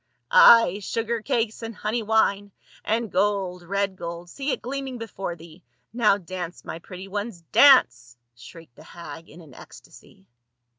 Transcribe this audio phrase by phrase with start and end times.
[0.31, 0.79] "Ay!
[0.79, 2.51] sugar cakes and honey wine—
[2.83, 5.63] and gold, red gold, see it gleaming before thee!
[5.93, 10.25] Now dance my pretty ones, dance!" shrieked the hag in an ecstacy.